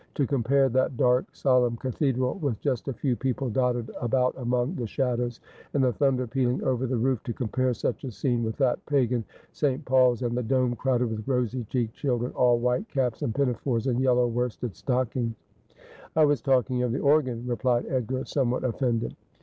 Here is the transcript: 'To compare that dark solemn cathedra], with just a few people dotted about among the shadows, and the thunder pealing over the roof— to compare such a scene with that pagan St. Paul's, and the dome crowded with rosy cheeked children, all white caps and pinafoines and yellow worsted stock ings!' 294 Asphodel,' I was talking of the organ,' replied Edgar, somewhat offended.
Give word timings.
'To 0.15 0.25
compare 0.25 0.67
that 0.69 0.97
dark 0.97 1.25
solemn 1.31 1.77
cathedra], 1.77 2.31
with 2.31 2.59
just 2.59 2.87
a 2.87 2.93
few 2.93 3.15
people 3.15 3.51
dotted 3.51 3.91
about 4.01 4.33
among 4.35 4.73
the 4.73 4.87
shadows, 4.87 5.39
and 5.75 5.83
the 5.83 5.93
thunder 5.93 6.25
pealing 6.25 6.63
over 6.63 6.87
the 6.87 6.97
roof— 6.97 7.21
to 7.25 7.33
compare 7.33 7.71
such 7.75 8.03
a 8.03 8.09
scene 8.09 8.41
with 8.43 8.57
that 8.57 8.83
pagan 8.87 9.23
St. 9.51 9.85
Paul's, 9.85 10.23
and 10.23 10.35
the 10.35 10.41
dome 10.41 10.75
crowded 10.75 11.11
with 11.11 11.27
rosy 11.27 11.65
cheeked 11.65 11.93
children, 11.93 12.31
all 12.31 12.57
white 12.57 12.89
caps 12.89 13.21
and 13.21 13.31
pinafoines 13.35 13.85
and 13.85 13.99
yellow 14.01 14.25
worsted 14.27 14.75
stock 14.75 15.15
ings!' 15.15 15.35
294 15.67 15.79
Asphodel,' 15.83 16.07
I 16.15 16.25
was 16.25 16.41
talking 16.41 16.81
of 16.81 16.91
the 16.93 16.99
organ,' 16.99 17.45
replied 17.45 17.85
Edgar, 17.87 18.25
somewhat 18.25 18.63
offended. 18.63 19.15